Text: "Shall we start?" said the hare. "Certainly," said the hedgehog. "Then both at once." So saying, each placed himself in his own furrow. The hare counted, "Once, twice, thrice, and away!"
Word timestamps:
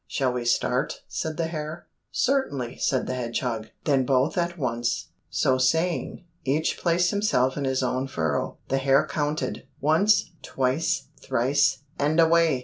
"Shall 0.07 0.33
we 0.33 0.45
start?" 0.45 1.03
said 1.07 1.37
the 1.37 1.45
hare. 1.45 1.85
"Certainly," 2.11 2.79
said 2.79 3.05
the 3.05 3.13
hedgehog. 3.13 3.67
"Then 3.83 4.03
both 4.03 4.35
at 4.35 4.57
once." 4.57 5.09
So 5.29 5.59
saying, 5.59 6.23
each 6.43 6.79
placed 6.79 7.11
himself 7.11 7.55
in 7.55 7.65
his 7.65 7.83
own 7.83 8.07
furrow. 8.07 8.57
The 8.69 8.79
hare 8.79 9.05
counted, 9.05 9.67
"Once, 9.79 10.31
twice, 10.41 11.03
thrice, 11.21 11.83
and 11.99 12.19
away!" 12.19 12.59